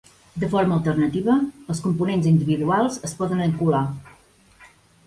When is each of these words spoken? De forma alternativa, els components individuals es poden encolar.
De 0.43 0.47
forma 0.53 0.73
alternativa, 0.77 1.35
els 1.75 1.83
components 1.89 2.31
individuals 2.33 2.99
es 3.11 3.15
poden 3.21 3.47
encolar. 3.51 3.85